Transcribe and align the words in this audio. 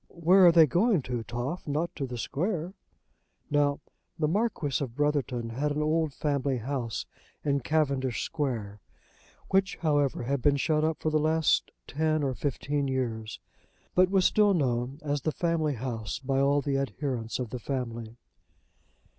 "Where 0.09 0.47
are 0.47 0.51
they 0.51 0.65
going 0.65 1.03
to, 1.03 1.21
Toff? 1.21 1.67
Not 1.67 1.95
to 1.95 2.07
the 2.07 2.17
Square?" 2.17 2.73
Now 3.51 3.81
the 4.17 4.27
Marquis 4.27 4.83
of 4.83 4.95
Brotherton 4.95 5.49
had 5.49 5.71
an 5.71 5.83
old 5.83 6.11
family 6.11 6.57
house 6.57 7.05
in 7.45 7.59
Cavendish 7.59 8.23
Square, 8.23 8.79
which, 9.49 9.75
however, 9.81 10.23
had 10.23 10.41
been 10.41 10.57
shut 10.57 10.83
up 10.83 10.99
for 10.99 11.11
the 11.11 11.19
last 11.19 11.69
ten 11.85 12.23
or 12.23 12.33
fifteen 12.33 12.87
years, 12.87 13.39
but 13.93 14.09
was 14.09 14.25
still 14.25 14.55
known 14.55 14.97
as 15.03 15.21
the 15.21 15.31
family 15.31 15.75
house 15.75 16.17
by 16.17 16.39
all 16.39 16.61
the 16.61 16.79
adherents 16.79 17.37
of 17.37 17.51
the 17.51 17.59
family. 17.59 18.17